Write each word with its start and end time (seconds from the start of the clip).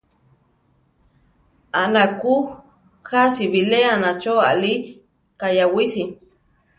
Anakú 1.81 2.35
jási 3.09 3.45
biléana 3.53 4.09
cho 4.21 4.33
alí 4.51 4.73
kayawísi. 5.39 6.03